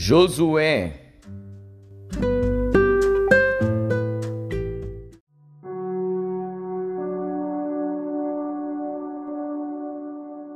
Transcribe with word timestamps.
Josué. 0.00 0.92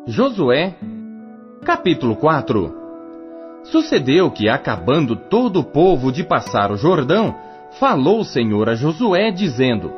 Josué, 0.06 0.76
capítulo 1.64 2.14
4 2.14 2.72
Sucedeu 3.64 4.30
que, 4.30 4.48
acabando 4.48 5.16
todo 5.16 5.58
o 5.58 5.64
povo 5.64 6.12
de 6.12 6.22
passar 6.22 6.70
o 6.70 6.76
Jordão, 6.76 7.34
falou 7.80 8.20
o 8.20 8.24
Senhor 8.24 8.68
a 8.68 8.76
Josué, 8.76 9.32
dizendo: 9.32 9.90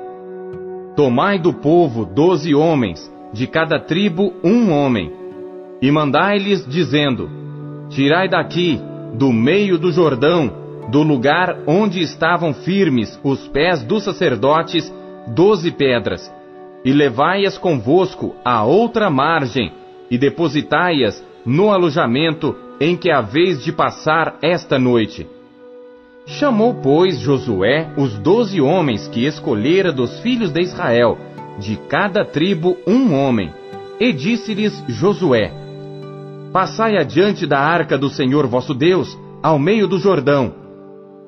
Tomai 0.97 1.39
do 1.39 1.53
povo 1.53 2.07
doze 2.07 2.55
homens, 2.55 3.13
de 3.31 3.47
cada 3.47 3.79
tribo 3.79 4.33
um 4.43 4.73
homem, 4.73 5.13
e 5.83 5.91
mandai-lhes, 5.91 6.67
dizendo: 6.67 7.29
Tirai 7.91 8.27
daqui, 8.27 8.81
do 9.15 9.33
meio 9.33 9.79
do 9.79 9.93
Jordão, 9.93 10.53
do 10.91 11.03
lugar 11.03 11.63
onde 11.67 12.01
estavam 12.01 12.53
firmes 12.53 13.19
os 13.23 13.47
pés 13.49 13.83
dos 13.83 14.05
sacerdotes, 14.05 14.93
doze 15.29 15.71
pedras, 15.71 16.33
e 16.85 16.93
levai-as 16.93 17.57
convosco 17.57 18.35
à 18.45 18.65
outra 18.65 19.09
margem, 19.09 19.73
e 20.11 20.19
depositai-as 20.19 21.25
no 21.47 21.71
alojamento 21.71 22.55
em 22.81 22.97
que 22.97 23.11
haveis 23.11 23.63
de 23.63 23.73
passar 23.73 24.37
esta 24.43 24.79
noite. 24.79 25.27
Chamou, 26.27 26.75
pois, 26.75 27.19
Josué 27.19 27.89
os 27.97 28.19
doze 28.19 28.61
homens 28.61 29.09
que 29.09 29.25
escolhera 29.25 29.93
dos 29.93 30.21
filhos 30.21 30.51
de 30.51 30.61
Israel, 30.61 31.17
de 31.59 31.77
cada 31.89 32.25
tribo 32.25 32.77
um 32.87 33.15
homem, 33.15 33.53
e 34.01 34.13
disse-lhes 34.13 34.85
Josué: 34.89 35.64
Passai 36.55 36.97
adiante 36.97 37.49
da 37.49 37.59
arca 37.59 37.99
do 37.99 38.09
Senhor 38.09 38.47
vosso 38.47 38.75
Deus, 38.75 39.19
ao 39.43 39.59
meio 39.59 39.89
do 39.89 39.99
Jordão, 39.99 40.55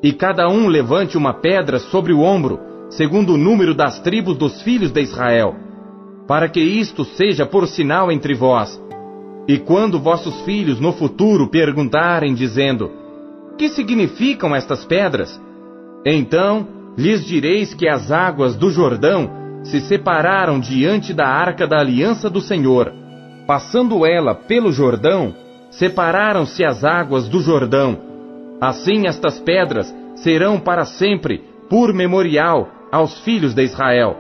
e 0.00 0.12
cada 0.12 0.48
um 0.48 0.68
levante 0.68 1.18
uma 1.18 1.34
pedra 1.34 1.80
sobre 1.80 2.12
o 2.12 2.20
ombro, 2.20 2.60
segundo 2.90 3.32
o 3.32 3.36
número 3.36 3.74
das 3.74 3.98
tribos 3.98 4.38
dos 4.38 4.62
filhos 4.62 4.92
de 4.92 5.00
Israel, 5.00 5.56
para 6.28 6.48
que 6.48 6.60
isto 6.60 7.04
seja 7.04 7.44
por 7.44 7.66
sinal 7.66 8.12
entre 8.12 8.34
vós. 8.34 8.80
E 9.48 9.58
quando 9.58 9.98
vossos 9.98 10.42
filhos 10.42 10.78
no 10.78 10.92
futuro 10.92 11.48
perguntarem, 11.48 12.32
dizendo: 12.32 12.92
Que 13.58 13.68
significam 13.68 14.54
estas 14.54 14.84
pedras? 14.84 15.42
Então 16.06 16.68
lhes 16.96 17.24
direis 17.24 17.74
que 17.74 17.88
as 17.88 18.12
águas 18.12 18.54
do 18.54 18.70
Jordão 18.70 19.28
se 19.64 19.80
separaram 19.80 20.60
diante 20.60 21.12
da 21.12 21.26
arca 21.26 21.66
da 21.66 21.80
aliança 21.80 22.30
do 22.30 22.40
Senhor 22.40 23.05
Passando 23.46 24.04
ela 24.04 24.34
pelo 24.34 24.72
Jordão, 24.72 25.32
separaram-se 25.70 26.64
as 26.64 26.82
águas 26.82 27.28
do 27.28 27.40
Jordão. 27.40 27.96
Assim 28.60 29.06
estas 29.06 29.38
pedras 29.38 29.94
serão 30.16 30.58
para 30.58 30.84
sempre 30.84 31.44
por 31.70 31.94
memorial 31.94 32.68
aos 32.90 33.20
filhos 33.20 33.54
de 33.54 33.62
Israel. 33.62 34.16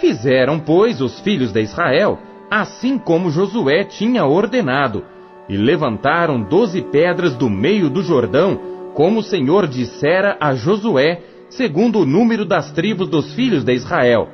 Fizeram, 0.00 0.58
pois, 0.58 1.02
os 1.02 1.20
filhos 1.20 1.52
de 1.52 1.60
Israel, 1.60 2.18
assim 2.50 2.96
como 2.96 3.30
Josué 3.30 3.84
tinha 3.84 4.24
ordenado, 4.24 5.04
e 5.46 5.56
levantaram 5.56 6.40
doze 6.40 6.80
pedras 6.80 7.34
do 7.34 7.50
meio 7.50 7.90
do 7.90 8.02
Jordão, 8.02 8.58
como 8.94 9.20
o 9.20 9.22
Senhor 9.22 9.66
dissera 9.66 10.36
a 10.40 10.54
Josué, 10.54 11.20
segundo 11.50 12.00
o 12.00 12.06
número 12.06 12.44
das 12.44 12.70
tribos 12.72 13.08
dos 13.08 13.34
filhos 13.34 13.64
de 13.64 13.74
Israel. 13.74 14.28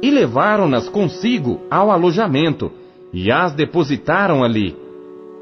E 0.00 0.10
levaram-nas 0.10 0.88
consigo 0.88 1.60
ao 1.70 1.90
alojamento, 1.90 2.70
e 3.14 3.30
as 3.30 3.52
depositaram 3.52 4.42
ali. 4.42 4.76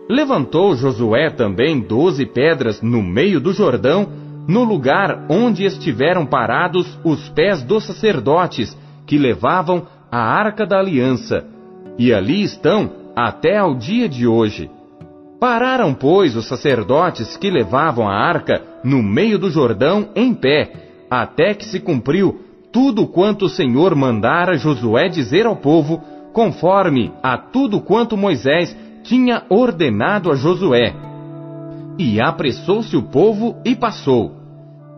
Levantou 0.09 0.77
Josué 0.77 1.31
também 1.31 1.81
doze 1.81 2.27
pedras 2.27 2.83
no 2.83 3.02
meio 3.02 3.41
do 3.41 3.52
Jordão, 3.52 4.07
no 4.47 4.63
lugar 4.63 5.24
onde 5.30 5.64
estiveram 5.64 6.27
parados 6.27 6.98
os 7.02 7.30
pés 7.30 7.63
dos 7.63 7.86
sacerdotes 7.86 8.77
que 9.07 9.17
levavam 9.17 9.86
a 10.11 10.19
arca 10.19 10.67
da 10.67 10.79
aliança, 10.79 11.47
e 11.98 12.13
ali 12.13 12.42
estão 12.42 12.91
até 13.17 13.57
ao 13.57 13.74
dia 13.74 14.08
de 14.08 14.27
hoje. 14.27 14.70
Pararam, 15.41 15.95
pois, 15.95 16.36
os 16.36 16.47
sacerdotes 16.47 17.36
que 17.36 17.51
levavam 17.51 18.07
a 18.07 18.14
arca 18.14 18.63
no 18.85 19.02
meio 19.02 19.39
do 19.39 19.51
Jordão 19.51 20.11
em 20.14 20.35
pé, 20.35 20.73
até 21.11 21.55
que 21.55 21.64
se 21.64 21.80
cumpriu 21.80 22.41
tudo 22.70 23.07
quanto 23.07 23.47
o 23.47 23.48
Senhor 23.48 23.95
mandara 23.95 24.57
Josué 24.57 25.08
dizer 25.08 25.47
ao 25.47 25.57
povo 25.57 26.02
conforme 26.33 27.13
a 27.23 27.37
tudo 27.37 27.81
quanto 27.81 28.17
Moisés 28.17 28.77
tinha 29.03 29.45
ordenado 29.48 30.31
a 30.31 30.35
Josué. 30.35 30.95
E 31.98 32.20
apressou-se 32.20 32.97
o 32.97 33.03
povo 33.03 33.57
e 33.65 33.77
passou. 33.77 34.33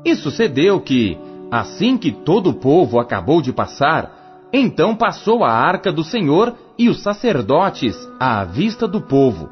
E 0.05 0.15
sucedeu 0.15 0.81
que, 0.81 1.19
assim 1.51 1.97
que 1.99 2.13
todo 2.13 2.51
o 2.51 2.55
povo 2.55 3.01
acabou 3.01 3.43
de 3.43 3.53
passar, 3.53 4.49
então 4.53 4.95
passou 4.95 5.43
a 5.43 5.51
arca 5.51 5.93
do 5.93 6.05
Senhor 6.05 6.55
e 6.79 6.89
os 6.89 7.03
sacerdotes 7.03 7.97
à 8.21 8.45
vista 8.45 8.87
do 8.87 9.01
povo. 9.01 9.49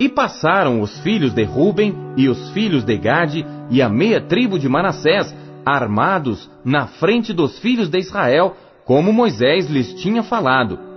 E 0.00 0.08
passaram 0.08 0.80
os 0.80 0.98
filhos 1.00 1.34
de 1.34 1.42
Ruben 1.42 1.94
e 2.16 2.28
os 2.28 2.50
filhos 2.50 2.84
de 2.84 2.96
Gade 2.96 3.44
e 3.68 3.82
a 3.82 3.88
meia 3.88 4.20
tribo 4.20 4.58
de 4.58 4.68
Manassés, 4.68 5.34
armados 5.66 6.48
na 6.64 6.86
frente 6.86 7.32
dos 7.32 7.58
filhos 7.58 7.90
de 7.90 7.98
Israel, 7.98 8.56
como 8.86 9.12
Moisés 9.12 9.68
lhes 9.68 9.92
tinha 9.94 10.22
falado 10.22 10.87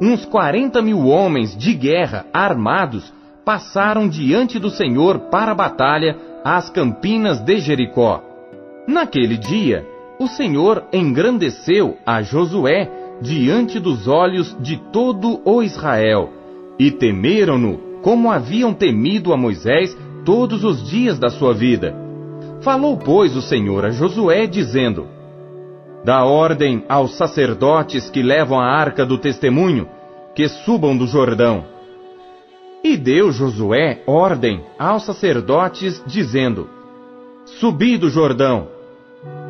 uns 0.00 0.24
quarenta 0.24 0.80
mil 0.80 1.06
homens 1.06 1.56
de 1.56 1.74
guerra 1.74 2.24
armados 2.32 3.12
passaram 3.44 4.08
diante 4.08 4.58
do 4.58 4.70
Senhor 4.70 5.18
para 5.30 5.52
a 5.52 5.54
batalha 5.54 6.16
às 6.44 6.70
campinas 6.70 7.40
de 7.40 7.58
Jericó. 7.58 8.22
Naquele 8.86 9.36
dia, 9.36 9.86
o 10.18 10.26
Senhor 10.26 10.84
engrandeceu 10.92 11.98
a 12.06 12.22
Josué 12.22 12.90
diante 13.20 13.78
dos 13.78 14.08
olhos 14.08 14.56
de 14.60 14.76
todo 14.90 15.40
o 15.44 15.62
Israel, 15.62 16.30
e 16.78 16.90
temeram-no 16.90 17.78
como 18.02 18.30
haviam 18.30 18.72
temido 18.72 19.32
a 19.32 19.36
Moisés 19.36 19.96
todos 20.24 20.64
os 20.64 20.88
dias 20.88 21.18
da 21.18 21.28
sua 21.28 21.52
vida. 21.52 21.94
Falou, 22.62 22.96
pois, 22.96 23.36
o 23.36 23.42
Senhor 23.42 23.84
a 23.84 23.90
Josué, 23.90 24.46
dizendo: 24.46 25.06
Dá 26.02 26.24
ordem 26.24 26.84
aos 26.88 27.16
sacerdotes 27.16 28.08
que 28.08 28.22
levam 28.22 28.58
a 28.58 28.64
arca 28.64 29.04
do 29.04 29.18
testemunho 29.18 29.86
que 30.34 30.48
subam 30.48 30.96
do 30.96 31.06
Jordão. 31.06 31.64
E 32.82 32.96
deu 32.96 33.30
Josué 33.30 34.02
ordem 34.06 34.64
aos 34.78 35.04
sacerdotes, 35.04 36.02
dizendo: 36.06 36.68
Subi 37.44 37.98
do 37.98 38.08
Jordão. 38.08 38.68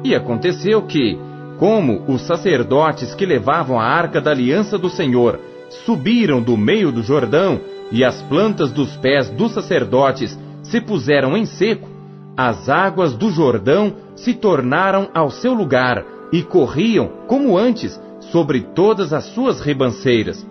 E 0.02 0.12
aconteceu 0.12 0.82
que, 0.82 1.16
como 1.56 2.02
os 2.08 2.22
sacerdotes 2.22 3.14
que 3.14 3.24
levavam 3.24 3.78
a 3.78 3.84
arca 3.84 4.20
da 4.20 4.32
aliança 4.32 4.76
do 4.76 4.88
Senhor 4.88 5.38
subiram 5.84 6.42
do 6.42 6.56
meio 6.56 6.90
do 6.90 7.00
Jordão, 7.00 7.60
e 7.92 8.04
as 8.04 8.20
plantas 8.22 8.72
dos 8.72 8.96
pés 8.96 9.30
dos 9.30 9.52
sacerdotes 9.52 10.36
se 10.64 10.80
puseram 10.80 11.36
em 11.36 11.46
seco, 11.46 11.88
as 12.36 12.68
águas 12.68 13.14
do 13.14 13.30
Jordão 13.30 13.94
se 14.16 14.34
tornaram 14.34 15.08
ao 15.14 15.30
seu 15.30 15.54
lugar 15.54 16.04
e 16.32 16.42
corriam, 16.42 17.10
como 17.26 17.56
antes, 17.56 18.00
sobre 18.20 18.60
todas 18.60 19.12
as 19.12 19.24
suas 19.26 19.60
ribanceiras. 19.60 20.46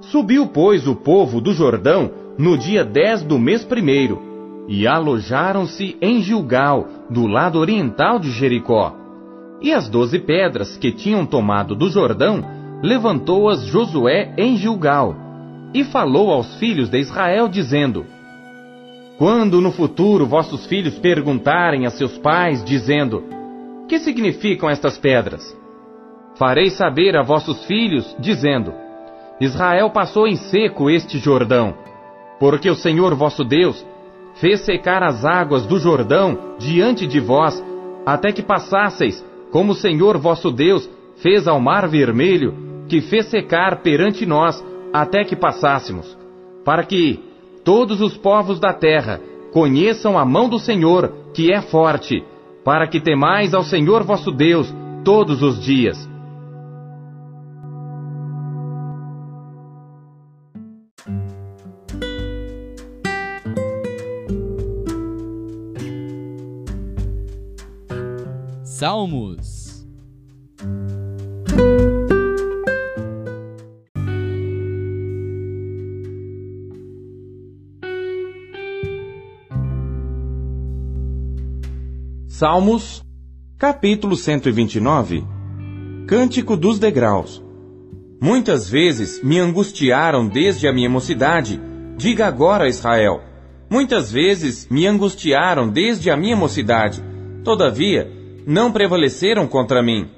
Subiu, 0.00 0.46
pois, 0.46 0.86
o 0.86 0.96
povo 0.96 1.40
do 1.40 1.52
Jordão 1.52 2.10
no 2.38 2.56
dia 2.56 2.84
dez 2.84 3.22
do 3.22 3.38
mês 3.38 3.64
primeiro, 3.64 4.20
e 4.68 4.86
alojaram-se 4.86 5.96
em 6.00 6.20
Gilgal, 6.22 6.88
do 7.10 7.26
lado 7.26 7.58
oriental 7.58 8.18
de 8.18 8.30
Jericó. 8.30 8.96
E 9.60 9.72
as 9.72 9.88
doze 9.88 10.18
pedras 10.18 10.76
que 10.76 10.90
tinham 10.90 11.24
tomado 11.26 11.74
do 11.76 11.88
Jordão, 11.88 12.44
levantou-as 12.82 13.64
Josué 13.64 14.34
em 14.36 14.56
Gilgal, 14.56 15.14
e 15.74 15.84
falou 15.84 16.30
aos 16.30 16.56
filhos 16.56 16.88
de 16.88 16.98
Israel, 16.98 17.48
dizendo: 17.48 18.04
quando 19.18 19.60
no 19.60 19.70
futuro 19.70 20.26
vossos 20.26 20.66
filhos 20.66 20.98
perguntarem 20.98 21.86
a 21.86 21.90
seus 21.90 22.18
pais, 22.18 22.64
dizendo: 22.64 23.22
Que 23.88 23.98
significam 23.98 24.70
estas 24.70 24.96
pedras? 24.98 25.56
Farei 26.36 26.70
saber 26.70 27.16
a 27.16 27.22
vossos 27.22 27.64
filhos, 27.64 28.16
dizendo: 28.18 28.72
Israel 29.40 29.90
passou 29.90 30.26
em 30.26 30.36
seco 30.36 30.88
este 30.88 31.18
Jordão, 31.18 31.74
porque 32.38 32.70
o 32.70 32.74
Senhor 32.74 33.14
vosso 33.14 33.44
Deus 33.44 33.84
fez 34.34 34.60
secar 34.60 35.02
as 35.02 35.24
águas 35.24 35.66
do 35.66 35.78
Jordão 35.78 36.56
diante 36.58 37.06
de 37.06 37.20
vós, 37.20 37.62
até 38.06 38.32
que 38.32 38.42
passasseis, 38.42 39.24
como 39.50 39.72
o 39.72 39.76
Senhor 39.76 40.16
vosso 40.18 40.50
Deus 40.50 40.88
fez 41.16 41.46
ao 41.46 41.60
mar 41.60 41.86
vermelho, 41.88 42.54
que 42.88 43.00
fez 43.00 43.26
secar 43.26 43.82
perante 43.82 44.24
nós, 44.26 44.64
até 44.92 45.24
que 45.24 45.36
passássemos, 45.36 46.16
para 46.64 46.84
que 46.84 47.20
todos 47.64 48.00
os 48.00 48.16
povos 48.16 48.58
da 48.58 48.72
terra 48.72 49.20
conheçam 49.52 50.18
a 50.18 50.24
mão 50.24 50.48
do 50.48 50.58
Senhor, 50.58 51.12
que 51.34 51.52
é 51.52 51.60
forte, 51.60 52.24
para 52.64 52.86
que 52.86 53.00
temais 53.00 53.54
ao 53.54 53.62
Senhor 53.62 54.04
vosso 54.04 54.30
Deus 54.30 54.72
todos 55.04 55.42
os 55.42 55.62
dias. 55.62 56.08
Salmos 68.64 69.61
Salmos, 82.34 83.04
capítulo 83.58 84.16
129 84.16 85.22
Cântico 86.08 86.56
dos 86.56 86.78
Degraus 86.78 87.44
Muitas 88.18 88.70
vezes 88.70 89.22
me 89.22 89.38
angustiaram 89.38 90.26
desde 90.26 90.66
a 90.66 90.72
minha 90.72 90.88
mocidade, 90.88 91.60
diga 91.94 92.26
agora, 92.26 92.66
Israel. 92.66 93.20
Muitas 93.68 94.10
vezes 94.10 94.66
me 94.70 94.86
angustiaram 94.86 95.68
desde 95.68 96.10
a 96.10 96.16
minha 96.16 96.34
mocidade, 96.34 97.04
todavia 97.44 98.10
não 98.46 98.72
prevaleceram 98.72 99.46
contra 99.46 99.82
mim. 99.82 100.08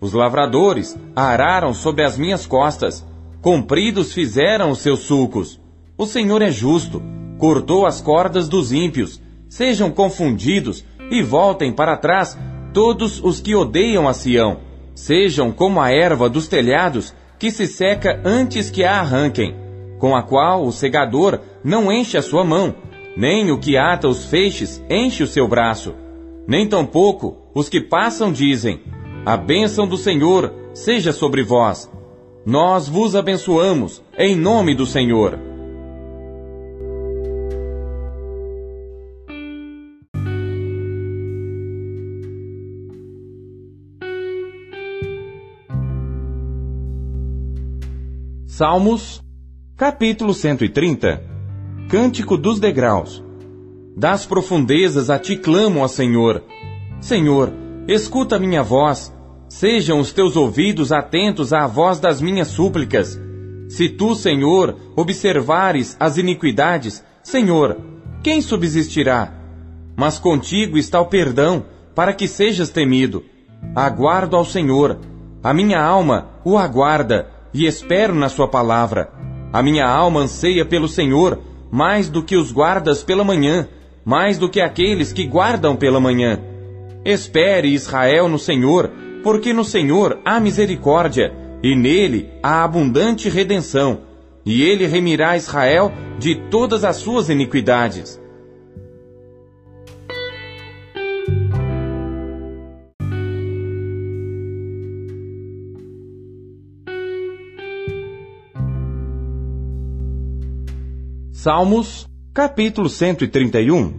Os 0.00 0.14
lavradores 0.14 0.96
araram 1.14 1.74
sobre 1.74 2.02
as 2.02 2.16
minhas 2.16 2.46
costas, 2.46 3.06
compridos 3.42 4.14
fizeram 4.14 4.70
os 4.70 4.78
seus 4.78 5.00
sulcos. 5.00 5.60
O 5.98 6.06
Senhor 6.06 6.40
é 6.40 6.50
justo, 6.50 7.02
cortou 7.36 7.84
as 7.84 8.00
cordas 8.00 8.48
dos 8.48 8.72
ímpios, 8.72 9.20
sejam 9.50 9.90
confundidos 9.90 10.82
e 11.10 11.22
voltem 11.22 11.72
para 11.72 11.96
trás 11.96 12.38
todos 12.72 13.22
os 13.22 13.40
que 13.40 13.54
odeiam 13.54 14.08
a 14.08 14.12
Sião. 14.12 14.58
Sejam 14.94 15.52
como 15.52 15.80
a 15.80 15.90
erva 15.90 16.28
dos 16.28 16.48
telhados, 16.48 17.14
que 17.38 17.50
se 17.50 17.66
seca 17.66 18.20
antes 18.24 18.70
que 18.70 18.84
a 18.84 18.98
arranquem, 18.98 19.54
com 19.98 20.16
a 20.16 20.22
qual 20.22 20.64
o 20.64 20.72
segador 20.72 21.40
não 21.62 21.92
enche 21.92 22.16
a 22.16 22.22
sua 22.22 22.44
mão, 22.44 22.74
nem 23.16 23.50
o 23.50 23.58
que 23.58 23.76
ata 23.76 24.08
os 24.08 24.26
feixes 24.26 24.82
enche 24.88 25.22
o 25.22 25.26
seu 25.26 25.46
braço. 25.46 25.94
Nem 26.46 26.68
tampouco 26.68 27.36
os 27.54 27.68
que 27.68 27.80
passam 27.80 28.32
dizem: 28.32 28.80
A 29.24 29.36
bênção 29.36 29.86
do 29.86 29.96
Senhor 29.96 30.52
seja 30.72 31.12
sobre 31.12 31.42
vós. 31.42 31.90
Nós 32.46 32.88
vos 32.88 33.14
abençoamos, 33.14 34.02
em 34.16 34.34
nome 34.34 34.74
do 34.74 34.86
Senhor. 34.86 35.47
Salmos, 48.58 49.22
capítulo 49.76 50.34
130 50.34 51.22
Cântico 51.88 52.36
dos 52.36 52.58
degraus. 52.58 53.22
Das 53.96 54.26
profundezas 54.26 55.10
a 55.10 55.16
ti 55.16 55.36
clamo, 55.36 55.78
ó 55.78 55.86
Senhor. 55.86 56.42
Senhor, 57.00 57.52
escuta 57.86 58.36
minha 58.36 58.60
voz. 58.64 59.14
Sejam 59.48 60.00
os 60.00 60.12
teus 60.12 60.34
ouvidos 60.34 60.90
atentos 60.90 61.52
à 61.52 61.68
voz 61.68 62.00
das 62.00 62.20
minhas 62.20 62.48
súplicas. 62.48 63.16
Se 63.68 63.88
tu, 63.88 64.16
Senhor, 64.16 64.74
observares 64.96 65.96
as 66.00 66.18
iniquidades, 66.18 67.04
Senhor, 67.22 67.78
quem 68.24 68.40
subsistirá? 68.40 69.34
Mas 69.96 70.18
contigo 70.18 70.76
está 70.76 71.00
o 71.00 71.06
perdão, 71.06 71.64
para 71.94 72.12
que 72.12 72.26
sejas 72.26 72.70
temido. 72.70 73.24
Aguardo 73.72 74.34
ao 74.34 74.44
Senhor. 74.44 74.98
A 75.44 75.54
minha 75.54 75.80
alma 75.80 76.30
o 76.44 76.58
aguarda 76.58 77.37
e 77.52 77.66
espero 77.66 78.14
na 78.14 78.28
Sua 78.28 78.48
palavra. 78.48 79.10
A 79.52 79.62
minha 79.62 79.86
alma 79.86 80.20
anseia 80.20 80.64
pelo 80.64 80.88
Senhor, 80.88 81.40
mais 81.70 82.08
do 82.08 82.22
que 82.22 82.36
os 82.36 82.52
guardas 82.52 83.02
pela 83.02 83.24
manhã, 83.24 83.68
mais 84.04 84.38
do 84.38 84.48
que 84.48 84.60
aqueles 84.60 85.12
que 85.12 85.26
guardam 85.26 85.76
pela 85.76 86.00
manhã. 86.00 86.40
Espere 87.04 87.68
Israel 87.68 88.28
no 88.28 88.38
Senhor, 88.38 88.90
porque 89.22 89.52
no 89.52 89.64
Senhor 89.64 90.18
há 90.24 90.40
misericórdia, 90.40 91.32
e 91.62 91.74
nele 91.74 92.30
há 92.42 92.62
abundante 92.62 93.28
redenção, 93.28 94.00
e 94.44 94.62
ele 94.62 94.86
remirá 94.86 95.36
Israel 95.36 95.92
de 96.18 96.34
todas 96.50 96.84
as 96.84 96.96
suas 96.96 97.28
iniquidades. 97.28 98.20
Salmos, 111.40 112.08
capítulo 112.34 112.88
131 112.88 113.94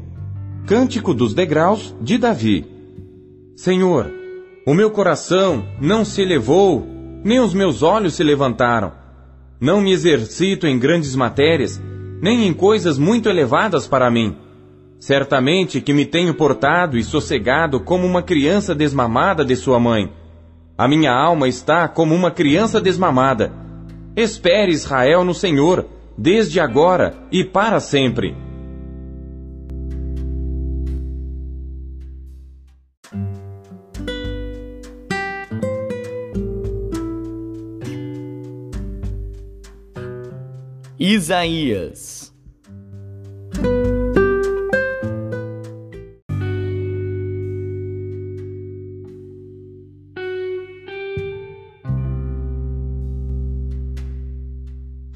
Cântico 0.67 1.13
dos 1.13 1.33
degraus 1.33 1.95
de 2.01 2.17
Davi 2.17 2.67
Senhor, 3.55 4.11
o 4.67 4.73
meu 4.73 4.91
coração 4.91 5.63
não 5.79 6.03
se 6.03 6.21
elevou, 6.21 6.85
nem 7.23 7.39
os 7.39 7.53
meus 7.53 7.81
olhos 7.81 8.15
se 8.15 8.25
levantaram. 8.25 8.91
Não 9.57 9.79
me 9.79 9.93
exercito 9.93 10.67
em 10.67 10.77
grandes 10.77 11.15
matérias, 11.15 11.81
nem 12.21 12.45
em 12.45 12.53
coisas 12.53 12.97
muito 12.97 13.29
elevadas 13.29 13.87
para 13.87 14.11
mim. 14.11 14.35
Certamente 14.99 15.79
que 15.79 15.93
me 15.93 16.05
tenho 16.05 16.33
portado 16.33 16.97
e 16.97 17.03
sossegado 17.05 17.79
como 17.79 18.05
uma 18.05 18.21
criança 18.21 18.75
desmamada 18.75 19.45
de 19.45 19.55
sua 19.55 19.79
mãe. 19.79 20.11
A 20.77 20.89
minha 20.89 21.13
alma 21.13 21.47
está 21.47 21.87
como 21.87 22.13
uma 22.13 22.31
criança 22.31 22.81
desmamada. 22.81 23.49
Espere 24.13 24.73
Israel 24.73 25.23
no 25.23 25.33
Senhor, 25.33 25.85
desde 26.21 26.59
agora 26.59 27.15
e 27.31 27.45
para 27.45 27.79
sempre. 27.79 28.35
Isaías 40.99 42.08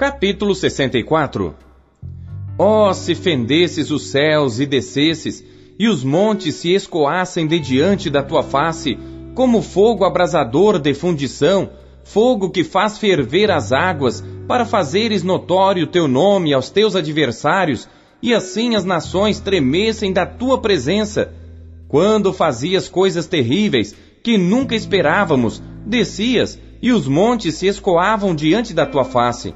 Capítulo 0.04 0.54
64 0.54 1.56
Ó, 2.60 2.90
oh, 2.90 2.94
se 2.94 3.16
fendesses 3.16 3.90
os 3.90 4.08
céus 4.08 4.60
e 4.60 4.66
descesses, 4.66 5.42
e 5.80 5.88
os 5.88 6.04
montes 6.04 6.56
se 6.56 6.74
escoassem 6.74 7.48
de 7.48 7.58
diante 7.58 8.10
da 8.10 8.22
tua 8.22 8.44
face, 8.44 9.00
como 9.34 9.62
fogo 9.62 10.04
abrasador 10.04 10.78
de 10.78 10.94
fundição, 10.94 11.70
fogo 12.04 12.50
que 12.50 12.66
faz 12.66 12.98
ferver 12.98 13.50
as 13.50 13.72
águas, 13.72 14.22
para 14.46 14.66
fazeres 14.66 15.24
notório 15.24 15.88
teu 15.88 16.06
nome 16.06 16.54
aos 16.54 16.70
teus 16.70 16.98
adversários, 16.98 17.88
e 18.22 18.34
assim 18.34 18.76
as 18.76 18.84
nações 18.84 19.40
tremessem 19.40 20.12
da 20.12 20.26
tua 20.26 20.60
presença. 20.60 21.34
Quando 21.88 22.34
fazias 22.34 22.90
coisas 22.90 23.26
terríveis, 23.26 23.96
que 24.22 24.38
nunca 24.38 24.76
esperávamos, 24.76 25.64
descias, 25.86 26.60
e 26.82 26.92
os 26.92 27.08
montes 27.08 27.56
se 27.56 27.68
escoavam 27.68 28.36
diante 28.36 28.74
da 28.74 28.86
tua 28.86 29.06
face 29.06 29.54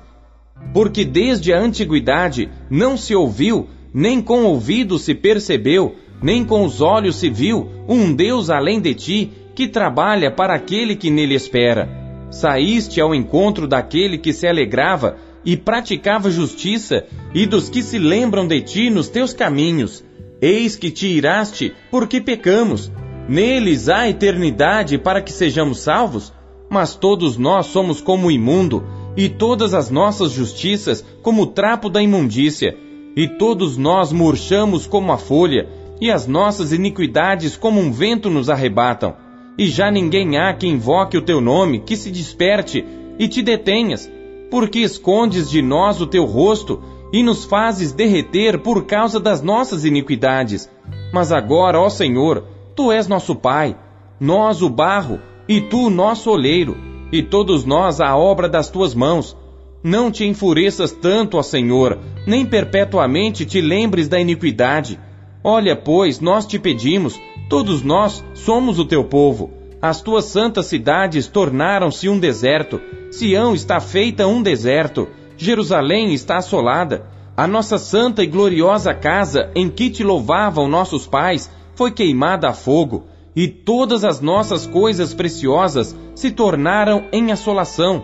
porque 0.74 1.06
desde 1.06 1.54
a 1.54 1.60
antiguidade 1.60 2.50
não 2.70 2.98
se 2.98 3.16
ouviu, 3.16 3.68
nem 3.94 4.22
com 4.22 4.44
ouvido 4.44 5.00
se 5.00 5.16
percebeu, 5.16 5.96
nem 6.22 6.44
com 6.44 6.64
os 6.64 6.82
olhos 6.82 7.18
se 7.18 7.30
viu 7.30 7.70
um 7.88 8.14
Deus 8.14 8.50
além 8.50 8.80
de 8.82 8.94
ti, 8.94 9.32
que 9.56 9.68
trabalha 9.68 10.30
para 10.30 10.54
aquele 10.54 10.96
que 10.96 11.10
nele 11.10 11.36
espera. 11.36 11.90
Saíste 12.30 13.00
ao 13.00 13.16
encontro 13.16 13.68
daquele 13.68 14.18
que 14.18 14.34
se 14.34 14.48
alegrava 14.48 15.18
e 15.46 15.56
praticava 15.56 16.30
justiça, 16.30 17.06
e 17.34 17.46
dos 17.46 17.70
que 17.70 17.82
se 17.82 17.98
lembram 17.98 18.48
de 18.48 18.62
ti 18.62 18.90
nos 18.90 19.08
teus 19.08 19.34
caminhos. 19.34 20.04
Eis 20.42 20.76
que 20.76 20.92
te 20.92 21.08
iraste, 21.08 21.74
porque 21.90 22.20
pecamos. 22.20 22.92
Neles 23.30 23.90
há 23.90 24.08
eternidade 24.08 24.98
para 24.98 25.22
que 25.22 25.32
sejamos 25.32 25.80
salvos, 25.80 26.34
mas 26.70 26.96
todos 26.96 27.38
nós 27.38 27.68
somos 27.68 28.02
como 28.02 28.30
imundo 28.30 28.84
e 29.18 29.28
todas 29.28 29.74
as 29.74 29.90
nossas 29.90 30.32
justiças 30.32 31.04
como 31.24 31.42
o 31.42 31.48
trapo 31.48 31.90
da 31.90 32.04
imundícia, 32.04 32.78
e 33.16 33.28
todos 33.28 33.76
nós 33.76 34.14
murchamos 34.14 34.86
como 34.86 35.12
a 35.12 35.18
folha, 35.18 35.68
e 36.00 36.12
as 36.12 36.28
nossas 36.28 36.72
iniquidades 36.72 37.58
como 37.58 37.82
um 37.82 37.92
vento 37.92 38.30
nos 38.30 38.48
arrebatam. 38.48 39.16
E 39.58 39.66
já 39.66 39.90
ninguém 39.90 40.38
há 40.38 40.54
que 40.54 40.68
invoque 40.68 41.18
o 41.18 41.24
teu 41.24 41.42
nome, 41.42 41.80
que 41.80 41.98
se 41.98 42.12
desperte 42.12 42.86
e 43.18 43.28
te 43.28 43.42
detenhas, 43.42 44.08
porque 44.52 44.80
escondes 44.82 45.50
de 45.50 45.64
nós 45.64 46.00
o 46.00 46.06
teu 46.06 46.24
rosto 46.24 46.80
e 47.12 47.24
nos 47.24 47.44
fazes 47.44 47.92
derreter 47.92 48.60
por 48.60 48.86
causa 48.86 49.20
das 49.20 49.42
nossas 49.42 49.84
iniquidades. 49.84 50.70
Mas 51.12 51.32
agora, 51.32 51.80
ó 51.80 51.90
Senhor, 51.90 52.44
tu 52.76 52.92
és 52.92 53.08
nosso 53.08 53.36
Pai, 53.36 53.76
nós 54.20 54.62
o 54.62 54.70
barro 54.70 55.20
e 55.50 55.60
tu 55.60 55.88
o 55.88 55.90
nosso 55.90 56.30
oleiro 56.30 56.78
e 57.12 57.24
todos 57.24 57.66
nós 57.66 58.00
a 58.02 58.16
obra 58.16 58.50
das 58.50 58.70
tuas 58.70 58.94
mãos. 58.94 59.36
Não 59.84 60.12
te 60.12 60.26
enfureças 60.26 60.92
tanto, 60.92 61.38
ó 61.38 61.44
Senhor, 61.44 62.00
nem 62.26 62.46
perpetuamente 62.46 63.46
te 63.46 63.62
lembres 63.62 64.08
da 64.08 64.20
iniquidade. 64.20 65.00
Olha, 65.44 65.76
pois, 65.76 66.20
nós 66.20 66.46
te 66.46 66.60
pedimos, 66.60 67.18
Todos 67.50 67.82
nós 67.82 68.24
somos 68.34 68.78
o 68.78 68.84
teu 68.84 69.06
povo. 69.06 69.52
As 69.82 70.02
tuas 70.02 70.26
santas 70.26 70.66
cidades 70.66 71.28
tornaram-se 71.28 72.10
um 72.10 72.20
deserto. 72.20 72.82
Sião 73.10 73.54
está 73.54 73.80
feita 73.80 74.28
um 74.28 74.42
deserto. 74.42 75.08
Jerusalém 75.38 76.14
está 76.14 76.38
assolada. 76.38 77.06
A 77.38 77.48
nossa 77.48 77.78
santa 77.78 78.22
e 78.22 78.28
gloriosa 78.28 78.94
casa, 78.94 79.50
em 79.56 79.70
que 79.70 79.90
te 79.90 80.04
louvavam 80.04 80.68
nossos 80.68 81.08
pais, 81.08 81.50
foi 81.74 81.92
queimada 81.92 82.50
a 82.50 82.54
fogo, 82.54 83.06
e 83.38 83.48
todas 83.48 84.03
as 84.03 84.20
nossas 84.20 84.65
coisas 84.65 85.13
preciosas 85.13 85.96
se 86.15 86.32
tornaram 86.32 87.06
em 87.13 87.32
assolação. 87.32 88.03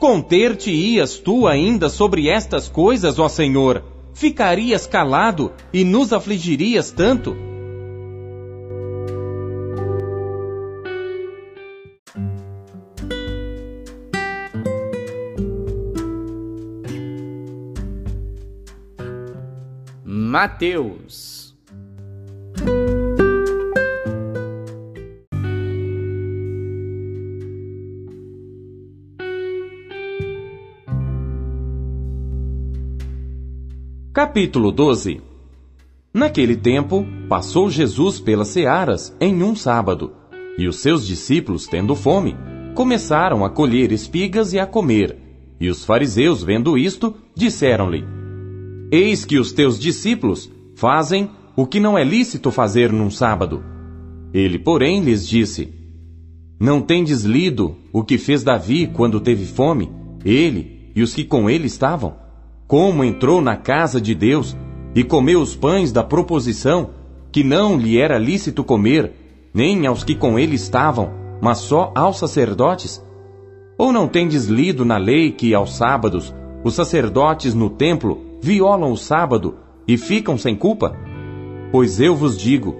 Conter-te-ias 0.00 1.18
tu 1.18 1.46
ainda 1.46 1.88
sobre 1.88 2.28
estas 2.28 2.68
coisas, 2.68 3.16
ó 3.20 3.28
Senhor? 3.28 3.84
Ficarias 4.12 4.84
calado 4.84 5.52
e 5.72 5.84
nos 5.84 6.12
afligirias 6.12 6.90
tanto? 6.90 7.36
Mateus. 20.04 21.31
Capítulo 34.32 34.72
12 34.72 35.20
Naquele 36.14 36.56
tempo, 36.56 37.06
passou 37.28 37.68
Jesus 37.68 38.18
pelas 38.18 38.48
searas 38.48 39.14
em 39.20 39.42
um 39.42 39.54
sábado, 39.54 40.10
e 40.56 40.66
os 40.66 40.76
seus 40.76 41.06
discípulos, 41.06 41.66
tendo 41.66 41.94
fome, 41.94 42.34
começaram 42.74 43.44
a 43.44 43.50
colher 43.50 43.92
espigas 43.92 44.54
e 44.54 44.58
a 44.58 44.64
comer. 44.64 45.18
E 45.60 45.68
os 45.68 45.84
fariseus, 45.84 46.42
vendo 46.42 46.78
isto, 46.78 47.14
disseram-lhe: 47.36 48.06
Eis 48.90 49.26
que 49.26 49.38
os 49.38 49.52
teus 49.52 49.78
discípulos 49.78 50.50
fazem 50.76 51.28
o 51.54 51.66
que 51.66 51.78
não 51.78 51.98
é 51.98 52.02
lícito 52.02 52.50
fazer 52.50 52.90
num 52.90 53.10
sábado. 53.10 53.62
Ele, 54.32 54.58
porém, 54.58 55.02
lhes 55.02 55.28
disse: 55.28 55.74
Não 56.58 56.80
tendes 56.80 57.22
lido 57.24 57.76
o 57.92 58.02
que 58.02 58.16
fez 58.16 58.42
Davi 58.42 58.86
quando 58.86 59.20
teve 59.20 59.44
fome, 59.44 59.92
ele 60.24 60.90
e 60.96 61.02
os 61.02 61.14
que 61.14 61.22
com 61.22 61.50
ele 61.50 61.66
estavam? 61.66 62.21
Como 62.72 63.04
entrou 63.04 63.42
na 63.42 63.54
casa 63.54 64.00
de 64.00 64.14
Deus 64.14 64.56
e 64.94 65.04
comeu 65.04 65.42
os 65.42 65.54
pães 65.54 65.92
da 65.92 66.02
proposição, 66.02 66.88
que 67.30 67.44
não 67.44 67.76
lhe 67.76 67.98
era 67.98 68.16
lícito 68.16 68.64
comer, 68.64 69.12
nem 69.52 69.86
aos 69.86 70.02
que 70.02 70.14
com 70.14 70.38
ele 70.38 70.54
estavam, 70.54 71.10
mas 71.38 71.58
só 71.58 71.92
aos 71.94 72.18
sacerdotes? 72.18 73.04
Ou 73.76 73.92
não 73.92 74.08
tendes 74.08 74.46
lido 74.46 74.86
na 74.86 74.96
lei 74.96 75.32
que 75.32 75.52
aos 75.52 75.76
sábados 75.76 76.34
os 76.64 76.72
sacerdotes 76.72 77.52
no 77.52 77.68
templo 77.68 78.38
violam 78.40 78.90
o 78.90 78.96
sábado 78.96 79.56
e 79.86 79.98
ficam 79.98 80.38
sem 80.38 80.56
culpa? 80.56 80.96
Pois 81.70 82.00
eu 82.00 82.16
vos 82.16 82.38
digo 82.38 82.74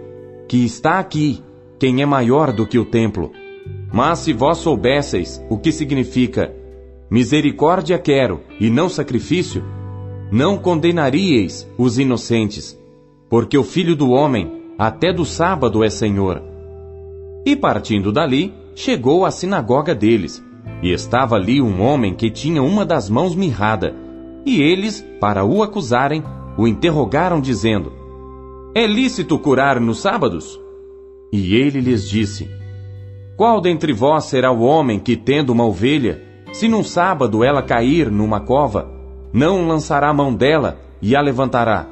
que 0.48 0.64
está 0.64 1.00
aqui 1.00 1.42
quem 1.78 2.00
é 2.00 2.06
maior 2.06 2.50
do 2.50 2.66
que 2.66 2.78
o 2.78 2.86
templo. 2.86 3.30
Mas 3.92 4.20
se 4.20 4.32
vós 4.32 4.56
soubesseis 4.56 5.44
o 5.50 5.58
que 5.58 5.70
significa 5.70 6.50
misericórdia 7.10 7.98
quero 7.98 8.40
e 8.58 8.70
não 8.70 8.88
sacrifício, 8.88 9.62
não 10.32 10.56
condenaríeis 10.56 11.68
os 11.76 11.98
inocentes, 11.98 12.80
porque 13.28 13.58
o 13.58 13.62
filho 13.62 13.94
do 13.94 14.12
homem 14.12 14.62
até 14.78 15.12
do 15.12 15.26
sábado 15.26 15.84
é 15.84 15.90
senhor. 15.90 16.42
E 17.44 17.54
partindo 17.54 18.10
dali, 18.10 18.54
chegou 18.74 19.26
à 19.26 19.30
sinagoga 19.30 19.94
deles, 19.94 20.42
e 20.82 20.90
estava 20.90 21.36
ali 21.36 21.60
um 21.60 21.82
homem 21.82 22.14
que 22.14 22.30
tinha 22.30 22.62
uma 22.62 22.82
das 22.82 23.10
mãos 23.10 23.34
mirrada, 23.34 23.94
e 24.46 24.62
eles, 24.62 25.06
para 25.20 25.44
o 25.44 25.62
acusarem, 25.62 26.24
o 26.56 26.66
interrogaram, 26.66 27.38
dizendo: 27.38 27.92
É 28.74 28.86
lícito 28.86 29.38
curar 29.38 29.78
nos 29.78 30.00
sábados? 30.00 30.58
E 31.30 31.54
ele 31.54 31.78
lhes 31.78 32.08
disse: 32.08 32.48
Qual 33.36 33.60
dentre 33.60 33.92
vós 33.92 34.24
será 34.24 34.50
o 34.50 34.62
homem 34.62 34.98
que, 34.98 35.14
tendo 35.14 35.50
uma 35.50 35.66
ovelha, 35.66 36.22
se 36.52 36.68
num 36.68 36.82
sábado 36.82 37.44
ela 37.44 37.62
cair 37.62 38.10
numa 38.10 38.40
cova, 38.40 38.91
não 39.32 39.66
lançará 39.66 40.10
a 40.10 40.14
mão 40.14 40.34
dela 40.34 40.78
e 41.00 41.16
a 41.16 41.20
levantará? 41.20 41.86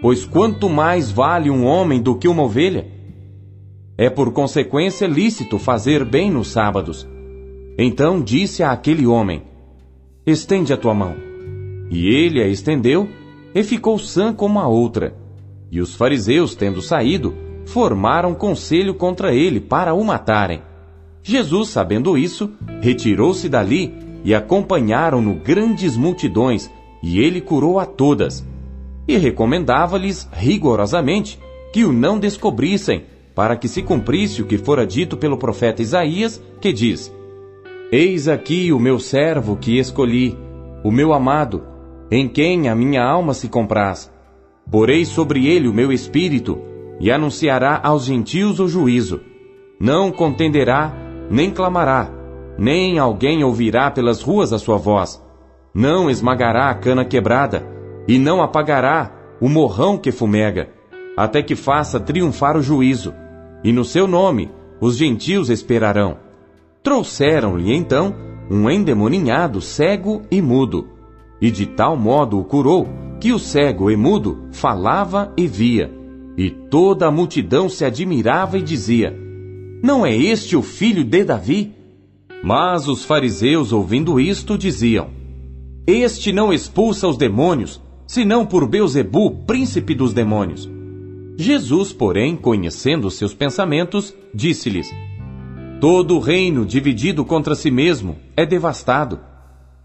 Pois 0.00 0.24
quanto 0.24 0.68
mais 0.68 1.10
vale 1.10 1.50
um 1.50 1.64
homem 1.64 2.00
do 2.00 2.16
que 2.16 2.28
uma 2.28 2.42
ovelha? 2.42 2.86
É 3.96 4.08
por 4.10 4.32
consequência 4.32 5.06
lícito 5.06 5.58
fazer 5.58 6.04
bem 6.04 6.30
nos 6.30 6.48
sábados. 6.48 7.06
Então 7.78 8.20
disse 8.20 8.62
a 8.62 8.72
aquele 8.72 9.06
homem: 9.06 9.42
Estende 10.26 10.72
a 10.72 10.76
tua 10.76 10.94
mão. 10.94 11.14
E 11.90 12.08
ele 12.08 12.42
a 12.42 12.48
estendeu, 12.48 13.08
e 13.54 13.62
ficou 13.62 13.98
sã 13.98 14.32
como 14.32 14.58
a 14.58 14.66
outra. 14.66 15.14
E 15.70 15.80
os 15.80 15.94
fariseus, 15.94 16.54
tendo 16.54 16.82
saído, 16.82 17.34
formaram 17.66 18.34
conselho 18.34 18.94
contra 18.94 19.34
ele 19.34 19.60
para 19.60 19.94
o 19.94 20.04
matarem. 20.04 20.62
Jesus, 21.22 21.68
sabendo 21.68 22.18
isso, 22.18 22.50
retirou-se 22.80 23.48
dali 23.48 23.94
e 24.24 24.34
acompanharam-no 24.34 25.34
grandes 25.34 25.96
multidões, 25.96 26.70
e 27.02 27.18
ele 27.20 27.40
curou 27.40 27.78
a 27.78 27.86
todas. 27.86 28.46
E 29.06 29.16
recomendava-lhes 29.16 30.28
rigorosamente 30.32 31.38
que 31.72 31.84
o 31.84 31.92
não 31.92 32.18
descobrissem, 32.18 33.04
para 33.34 33.56
que 33.56 33.66
se 33.66 33.82
cumprisse 33.82 34.42
o 34.42 34.46
que 34.46 34.58
fora 34.58 34.86
dito 34.86 35.16
pelo 35.16 35.36
profeta 35.36 35.82
Isaías, 35.82 36.42
que 36.60 36.72
diz: 36.72 37.12
Eis 37.90 38.28
aqui 38.28 38.72
o 38.72 38.78
meu 38.78 38.98
servo 38.98 39.56
que 39.56 39.78
escolhi, 39.78 40.36
o 40.84 40.90
meu 40.90 41.12
amado, 41.12 41.62
em 42.10 42.28
quem 42.28 42.68
a 42.68 42.74
minha 42.74 43.02
alma 43.02 43.34
se 43.34 43.48
compraz. 43.48 44.12
Porei 44.70 45.04
sobre 45.04 45.46
ele 45.46 45.66
o 45.66 45.74
meu 45.74 45.90
espírito, 45.90 46.58
e 47.00 47.10
anunciará 47.10 47.80
aos 47.82 48.04
gentios 48.04 48.60
o 48.60 48.68
juízo. 48.68 49.20
Não 49.80 50.12
contenderá, 50.12 50.94
nem 51.28 51.50
clamará, 51.50 52.21
nem 52.58 52.98
alguém 52.98 53.42
ouvirá 53.42 53.90
pelas 53.90 54.22
ruas 54.22 54.52
a 54.52 54.58
sua 54.58 54.76
voz. 54.76 55.22
Não 55.74 56.10
esmagará 56.10 56.70
a 56.70 56.74
cana 56.74 57.04
quebrada, 57.04 57.66
e 58.06 58.18
não 58.18 58.42
apagará 58.42 59.12
o 59.40 59.48
morrão 59.48 59.96
que 59.96 60.12
fumega, 60.12 60.70
até 61.16 61.42
que 61.42 61.56
faça 61.56 61.98
triunfar 61.98 62.56
o 62.56 62.62
juízo. 62.62 63.14
E 63.64 63.72
no 63.72 63.84
seu 63.84 64.06
nome 64.06 64.50
os 64.80 64.96
gentios 64.96 65.50
esperarão. 65.50 66.16
Trouxeram-lhe 66.82 67.72
então 67.74 68.14
um 68.50 68.68
endemoninhado 68.68 69.60
cego 69.60 70.22
e 70.30 70.42
mudo 70.42 70.92
e 71.42 71.50
de 71.50 71.66
tal 71.66 71.96
modo 71.96 72.38
o 72.38 72.44
curou, 72.44 72.88
que 73.20 73.32
o 73.32 73.38
cego 73.38 73.90
e 73.90 73.96
mudo 73.96 74.44
falava 74.52 75.32
e 75.36 75.48
via. 75.48 75.92
E 76.38 76.48
toda 76.48 77.08
a 77.08 77.10
multidão 77.10 77.68
se 77.68 77.84
admirava 77.84 78.56
e 78.58 78.62
dizia: 78.62 79.12
Não 79.82 80.06
é 80.06 80.16
este 80.16 80.56
o 80.56 80.62
filho 80.62 81.02
de 81.02 81.24
Davi? 81.24 81.74
Mas 82.42 82.88
os 82.88 83.04
fariseus, 83.04 83.72
ouvindo 83.72 84.18
isto, 84.18 84.58
diziam: 84.58 85.10
Este 85.86 86.32
não 86.32 86.52
expulsa 86.52 87.06
os 87.06 87.16
demônios, 87.16 87.80
senão 88.06 88.44
por 88.44 88.66
Beuzebu, 88.66 89.44
príncipe 89.46 89.94
dos 89.94 90.12
demônios. 90.12 90.68
Jesus, 91.36 91.92
porém, 91.92 92.36
conhecendo 92.36 93.10
seus 93.10 93.32
pensamentos, 93.32 94.14
disse-lhes: 94.34 94.92
Todo 95.80 96.18
reino 96.18 96.66
dividido 96.66 97.24
contra 97.24 97.54
si 97.54 97.70
mesmo 97.70 98.16
é 98.36 98.44
devastado 98.44 99.20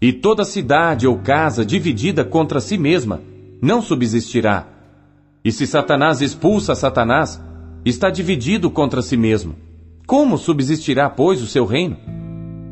e 0.00 0.12
toda 0.12 0.44
cidade 0.44 1.06
ou 1.06 1.18
casa 1.18 1.64
dividida 1.64 2.24
contra 2.24 2.60
si 2.60 2.78
mesma 2.78 3.20
não 3.60 3.82
subsistirá. 3.82 4.66
E 5.44 5.50
se 5.50 5.66
Satanás 5.66 6.20
expulsa 6.20 6.74
Satanás, 6.74 7.40
está 7.84 8.10
dividido 8.10 8.70
contra 8.70 9.02
si 9.02 9.16
mesmo. 9.16 9.56
Como 10.06 10.38
subsistirá, 10.38 11.10
pois, 11.10 11.42
o 11.42 11.46
seu 11.46 11.64
reino? 11.64 12.17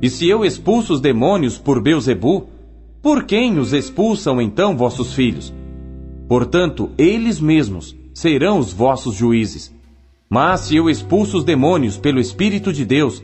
E 0.00 0.10
se 0.10 0.28
eu 0.28 0.44
expulso 0.44 0.92
os 0.92 1.00
demônios 1.00 1.56
por 1.56 1.80
Beuzebu, 1.80 2.48
por 3.02 3.24
quem 3.24 3.58
os 3.58 3.72
expulsam 3.72 4.40
então 4.40 4.76
vossos 4.76 5.14
filhos? 5.14 5.54
Portanto, 6.28 6.90
eles 6.98 7.40
mesmos 7.40 7.96
serão 8.12 8.58
os 8.58 8.72
vossos 8.72 9.14
juízes. 9.14 9.74
Mas 10.28 10.62
se 10.62 10.76
eu 10.76 10.90
expulso 10.90 11.38
os 11.38 11.44
demônios 11.44 11.96
pelo 11.96 12.18
Espírito 12.18 12.72
de 12.72 12.84
Deus, 12.84 13.22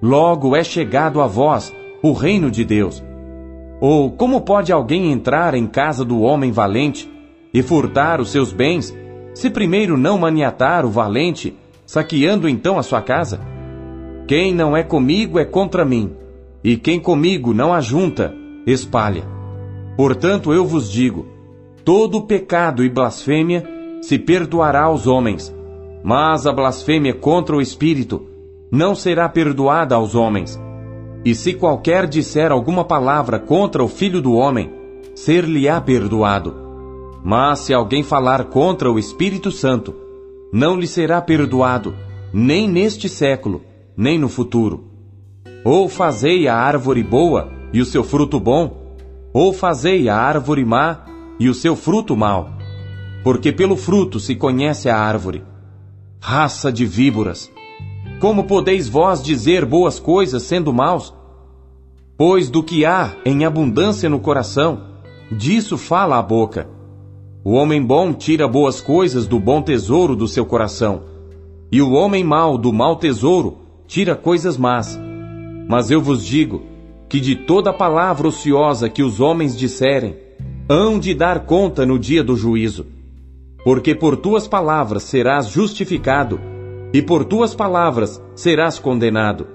logo 0.00 0.56
é 0.56 0.64
chegado 0.64 1.20
a 1.20 1.26
vós 1.26 1.72
o 2.02 2.12
reino 2.12 2.50
de 2.50 2.64
Deus. 2.64 3.02
Ou 3.80 4.10
como 4.10 4.40
pode 4.40 4.72
alguém 4.72 5.12
entrar 5.12 5.54
em 5.54 5.66
casa 5.66 6.04
do 6.04 6.20
homem 6.20 6.50
valente 6.50 7.10
e 7.52 7.62
furtar 7.62 8.20
os 8.20 8.30
seus 8.30 8.52
bens, 8.52 8.96
se 9.34 9.50
primeiro 9.50 9.96
não 9.96 10.18
maniatar 10.18 10.84
o 10.84 10.90
valente, 10.90 11.54
saqueando 11.86 12.48
então 12.48 12.78
a 12.78 12.82
sua 12.82 13.02
casa? 13.02 13.49
Quem 14.30 14.54
não 14.54 14.76
é 14.76 14.84
comigo 14.84 15.40
é 15.40 15.44
contra 15.44 15.84
mim, 15.84 16.12
e 16.62 16.76
quem 16.76 17.00
comigo 17.00 17.52
não 17.52 17.74
ajunta, 17.74 18.32
espalha. 18.64 19.24
Portanto 19.96 20.54
eu 20.54 20.64
vos 20.64 20.88
digo: 20.88 21.26
todo 21.84 22.22
pecado 22.22 22.84
e 22.84 22.88
blasfêmia 22.88 23.64
se 24.00 24.20
perdoará 24.20 24.84
aos 24.84 25.08
homens, 25.08 25.52
Mas 26.04 26.46
a 26.46 26.52
blasfêmia 26.52 27.12
contra 27.12 27.56
o 27.56 27.60
Espírito 27.60 28.24
não 28.70 28.94
será 28.94 29.28
perdoada 29.28 29.96
aos 29.96 30.14
homens. 30.14 30.56
E 31.24 31.34
se 31.34 31.52
qualquer 31.52 32.06
disser 32.06 32.52
alguma 32.52 32.84
palavra 32.84 33.36
contra 33.36 33.82
o 33.82 33.88
Filho 33.88 34.22
do 34.22 34.34
Homem, 34.34 34.72
ser-lhe-á 35.12 35.80
perdoado. 35.80 36.54
Mas 37.24 37.58
se 37.58 37.74
alguém 37.74 38.04
falar 38.04 38.44
contra 38.44 38.92
o 38.92 38.96
Espírito 38.96 39.50
Santo, 39.50 39.92
não 40.52 40.76
lhe 40.76 40.86
será 40.86 41.20
perdoado, 41.20 41.96
nem 42.32 42.68
neste 42.68 43.08
século, 43.08 43.62
nem 44.00 44.18
no 44.18 44.30
futuro. 44.30 44.86
Ou 45.62 45.86
fazei 45.86 46.48
a 46.48 46.56
árvore 46.56 47.02
boa 47.02 47.52
e 47.70 47.82
o 47.82 47.84
seu 47.84 48.02
fruto 48.02 48.40
bom, 48.40 48.96
ou 49.30 49.52
fazei 49.52 50.08
a 50.08 50.16
árvore 50.16 50.64
má 50.64 51.04
e 51.38 51.50
o 51.50 51.54
seu 51.54 51.76
fruto 51.76 52.16
mau. 52.16 52.48
Porque 53.22 53.52
pelo 53.52 53.76
fruto 53.76 54.18
se 54.18 54.34
conhece 54.34 54.88
a 54.88 54.96
árvore. 54.96 55.44
Raça 56.18 56.72
de 56.72 56.86
víboras! 56.86 57.52
Como 58.18 58.44
podeis 58.44 58.88
vós 58.88 59.22
dizer 59.22 59.66
boas 59.66 60.00
coisas 60.00 60.44
sendo 60.44 60.72
maus? 60.72 61.12
Pois 62.16 62.48
do 62.48 62.62
que 62.62 62.86
há 62.86 63.14
em 63.22 63.44
abundância 63.44 64.08
no 64.08 64.18
coração, 64.18 64.80
disso 65.30 65.76
fala 65.76 66.18
a 66.18 66.22
boca. 66.22 66.66
O 67.44 67.52
homem 67.52 67.82
bom 67.82 68.14
tira 68.14 68.48
boas 68.48 68.80
coisas 68.80 69.26
do 69.26 69.38
bom 69.38 69.60
tesouro 69.60 70.16
do 70.16 70.26
seu 70.26 70.46
coração, 70.46 71.02
e 71.70 71.82
o 71.82 71.92
homem 71.92 72.24
mau 72.24 72.56
do 72.56 72.72
mau 72.72 72.96
tesouro 72.96 73.59
tira 73.90 74.14
coisas 74.14 74.56
más. 74.56 74.96
Mas 75.68 75.90
eu 75.90 76.00
vos 76.00 76.24
digo 76.24 76.62
que 77.08 77.18
de 77.18 77.34
toda 77.34 77.72
palavra 77.72 78.28
ociosa 78.28 78.88
que 78.88 79.02
os 79.02 79.18
homens 79.20 79.58
disserem, 79.58 80.16
hão 80.68 80.96
de 80.96 81.12
dar 81.12 81.40
conta 81.40 81.84
no 81.84 81.98
dia 81.98 82.22
do 82.22 82.36
juízo. 82.36 82.86
Porque 83.64 83.92
por 83.92 84.16
tuas 84.16 84.46
palavras 84.46 85.02
serás 85.02 85.48
justificado 85.48 86.40
e 86.92 87.02
por 87.02 87.24
tuas 87.24 87.52
palavras 87.52 88.22
serás 88.36 88.78
condenado. 88.78 89.48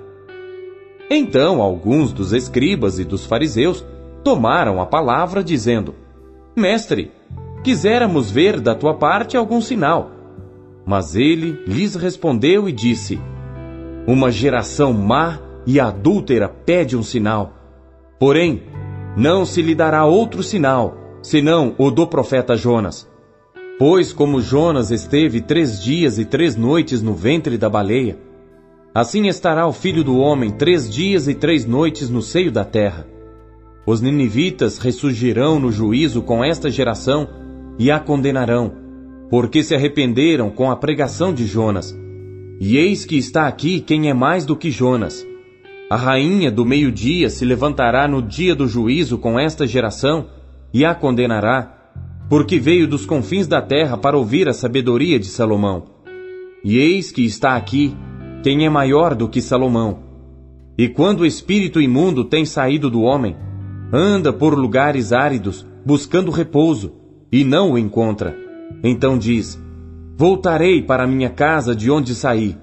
Então 1.09 1.61
alguns 1.61 2.11
dos 2.11 2.33
escribas 2.33 2.99
e 2.99 3.05
dos 3.05 3.25
fariseus 3.25 3.85
tomaram 4.21 4.81
a 4.81 4.85
palavra, 4.85 5.41
dizendo: 5.41 5.95
Mestre, 6.53 7.09
quiséramos 7.63 8.29
ver 8.31 8.59
da 8.59 8.75
tua 8.75 8.95
parte 8.95 9.37
algum 9.37 9.61
sinal. 9.61 10.11
Mas 10.85 11.15
ele 11.15 11.63
lhes 11.65 11.95
respondeu 11.95 12.67
e 12.67 12.73
disse: 12.73 13.17
Uma 14.07 14.31
geração 14.31 14.93
má 14.93 15.39
e 15.65 15.79
adúltera 15.79 16.47
pede 16.47 16.95
um 16.95 17.01
sinal. 17.01 17.53
Porém, 18.19 18.63
não 19.17 19.45
se 19.45 19.61
lhe 19.61 19.73
dará 19.73 20.05
outro 20.05 20.43
sinal, 20.43 20.95
senão 21.21 21.73
o 21.77 21.89
do 21.89 22.05
profeta 22.05 22.55
Jonas. 22.55 23.09
Pois 23.79 24.13
como 24.13 24.41
Jonas 24.41 24.91
esteve 24.91 25.41
três 25.41 25.81
dias 25.81 26.19
e 26.19 26.25
três 26.25 26.55
noites 26.55 27.01
no 27.01 27.13
ventre 27.13 27.57
da 27.57 27.69
baleia, 27.69 28.17
assim 28.93 29.27
estará 29.27 29.67
o 29.67 29.73
filho 29.73 30.03
do 30.03 30.17
homem 30.17 30.51
três 30.51 30.89
dias 30.89 31.27
e 31.27 31.33
três 31.33 31.65
noites 31.65 32.09
no 32.09 32.21
seio 32.21 32.51
da 32.51 32.63
terra. 32.63 33.07
Os 33.87 34.01
ninivitas 34.01 34.77
ressurgirão 34.77 35.59
no 35.59 35.71
juízo 35.71 36.21
com 36.21 36.43
esta 36.43 36.69
geração 36.69 37.27
e 37.77 37.89
a 37.89 37.99
condenarão, 37.99 38.71
porque 39.29 39.63
se 39.63 39.75
arrependeram 39.75 40.49
com 40.49 40.69
a 40.69 40.75
pregação 40.75 41.33
de 41.33 41.45
Jonas. 41.45 42.04
E 42.59 42.77
eis 42.77 43.05
que 43.05 43.17
está 43.17 43.47
aqui 43.47 43.79
quem 43.79 44.09
é 44.09 44.13
mais 44.13 44.45
do 44.45 44.55
que 44.55 44.71
Jonas. 44.71 45.25
A 45.89 45.95
rainha 45.95 46.51
do 46.51 46.65
meio-dia 46.65 47.29
se 47.29 47.45
levantará 47.45 48.07
no 48.07 48.21
dia 48.21 48.55
do 48.55 48.67
juízo 48.67 49.17
com 49.17 49.39
esta 49.39 49.67
geração 49.67 50.27
e 50.73 50.83
a 50.83 50.95
condenará 50.95 51.75
porque 52.29 52.59
veio 52.59 52.87
dos 52.87 53.05
confins 53.05 53.47
da 53.47 53.61
terra 53.61 53.97
para 53.97 54.17
ouvir 54.17 54.49
a 54.49 54.53
sabedoria 54.53 55.19
de 55.19 55.27
Salomão. 55.27 55.85
E 56.63 56.77
eis 56.77 57.11
que 57.11 57.23
está 57.23 57.55
aqui 57.55 57.95
quem 58.41 58.65
é 58.65 58.69
maior 58.69 59.13
do 59.13 59.29
que 59.29 59.41
Salomão. 59.41 59.99
E 60.77 60.89
quando 60.89 61.21
o 61.21 61.25
espírito 61.25 61.79
imundo 61.79 62.25
tem 62.25 62.45
saído 62.45 62.89
do 62.89 63.01
homem, 63.01 63.35
anda 63.93 64.33
por 64.33 64.57
lugares 64.57 65.13
áridos, 65.13 65.65
buscando 65.85 66.31
repouso, 66.31 66.93
e 67.31 67.43
não 67.43 67.73
o 67.73 67.77
encontra. 67.77 68.35
Então 68.83 69.17
diz: 69.17 69.61
Voltarei 70.17 70.81
para 70.81 71.05
minha 71.05 71.29
casa 71.29 71.75
de 71.75 71.91
onde 71.91 72.15
saí. 72.15 72.55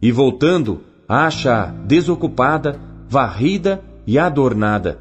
E 0.00 0.12
voltando, 0.12 0.80
acha-a 1.08 1.66
desocupada, 1.66 2.80
varrida 3.08 3.82
e 4.06 4.16
adornada. 4.16 5.00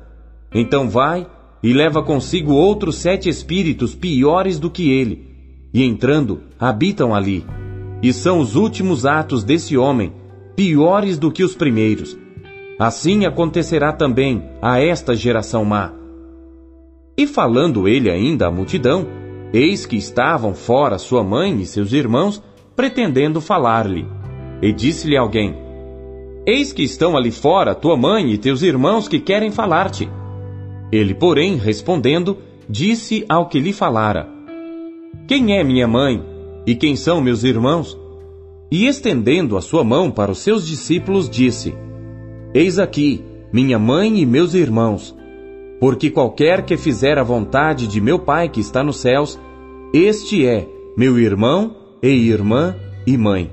Então 0.51 0.89
vai 0.89 1.27
e 1.61 1.71
leva 1.71 2.01
consigo 2.01 2.51
outros 2.53 2.97
sete 2.97 3.29
espíritos 3.29 3.93
piores 3.93 4.59
do 4.59 4.69
que 4.69 4.91
ele, 4.91 5.27
e 5.73 5.83
entrando, 5.83 6.41
habitam 6.59 7.13
ali. 7.13 7.45
E 8.01 8.11
são 8.11 8.39
os 8.39 8.55
últimos 8.55 9.05
atos 9.05 9.43
desse 9.43 9.77
homem, 9.77 10.11
piores 10.55 11.17
do 11.17 11.31
que 11.31 11.43
os 11.43 11.55
primeiros. 11.55 12.17
Assim 12.77 13.25
acontecerá 13.25 13.93
também 13.93 14.43
a 14.61 14.79
esta 14.79 15.15
geração 15.15 15.63
má. 15.63 15.93
E 17.15 17.27
falando 17.27 17.87
ele 17.87 18.09
ainda 18.09 18.47
à 18.47 18.51
multidão, 18.51 19.07
eis 19.53 19.85
que 19.85 19.95
estavam 19.95 20.55
fora 20.55 20.97
sua 20.97 21.23
mãe 21.23 21.61
e 21.61 21.65
seus 21.65 21.93
irmãos, 21.93 22.41
pretendendo 22.75 23.39
falar-lhe. 23.39 24.07
E 24.61 24.73
disse-lhe 24.73 25.15
alguém: 25.15 25.55
Eis 26.45 26.73
que 26.73 26.81
estão 26.81 27.15
ali 27.15 27.31
fora 27.31 27.75
tua 27.75 27.95
mãe 27.95 28.31
e 28.31 28.37
teus 28.37 28.63
irmãos 28.63 29.07
que 29.07 29.19
querem 29.19 29.51
falar-te. 29.51 30.09
Ele, 30.91 31.13
porém, 31.13 31.55
respondendo, 31.55 32.37
disse 32.67 33.23
ao 33.29 33.47
que 33.47 33.59
lhe 33.59 33.71
falara: 33.71 34.27
Quem 35.27 35.57
é 35.57 35.63
minha 35.63 35.87
mãe 35.87 36.23
e 36.65 36.75
quem 36.75 36.95
são 36.95 37.21
meus 37.21 37.43
irmãos? 37.43 37.97
E 38.71 38.87
estendendo 38.87 39.55
a 39.55 39.61
sua 39.61 39.83
mão 39.83 40.09
para 40.09 40.31
os 40.31 40.39
seus 40.39 40.67
discípulos, 40.67 41.29
disse: 41.29 41.75
Eis 42.53 42.79
aqui 42.79 43.23
minha 43.51 43.77
mãe 43.77 44.19
e 44.19 44.25
meus 44.25 44.55
irmãos. 44.55 45.15
Porque 45.83 46.09
qualquer 46.09 46.65
que 46.65 46.77
fizer 46.77 47.17
a 47.17 47.23
vontade 47.23 47.89
de 47.89 47.99
meu 47.99 48.17
Pai 48.17 48.47
que 48.47 48.61
está 48.61 48.81
nos 48.81 49.01
céus, 49.01 49.37
este 49.93 50.47
é 50.47 50.65
meu 50.95 51.19
irmão 51.19 51.75
e 52.01 52.07
irmã 52.07 52.73
e 53.05 53.17
mãe. 53.17 53.51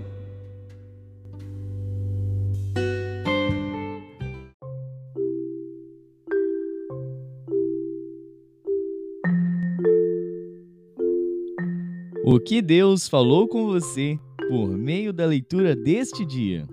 O 12.24 12.38
que 12.38 12.62
Deus 12.62 13.08
falou 13.08 13.48
com 13.48 13.66
você 13.66 14.16
por 14.48 14.68
meio 14.68 15.12
da 15.12 15.26
leitura 15.26 15.74
deste 15.74 16.24
dia. 16.24 16.64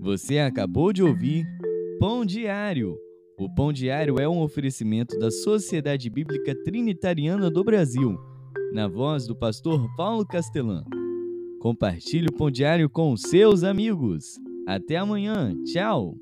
Você 0.00 0.40
acabou 0.40 0.92
de 0.92 1.00
ouvir 1.00 1.46
Pão 2.00 2.26
Diário. 2.26 2.98
O 3.40 3.48
Pão 3.48 3.72
Diário 3.72 4.20
é 4.20 4.28
um 4.28 4.42
oferecimento 4.42 5.18
da 5.18 5.30
Sociedade 5.30 6.10
Bíblica 6.10 6.54
Trinitariana 6.62 7.50
do 7.50 7.64
Brasil, 7.64 8.18
na 8.70 8.86
voz 8.86 9.26
do 9.26 9.34
pastor 9.34 9.88
Paulo 9.96 10.26
Castelã. 10.26 10.84
Compartilhe 11.58 12.26
o 12.28 12.32
Pão 12.34 12.50
Diário 12.50 12.90
com 12.90 13.16
seus 13.16 13.64
amigos. 13.64 14.38
Até 14.66 14.98
amanhã. 14.98 15.54
Tchau. 15.64 16.18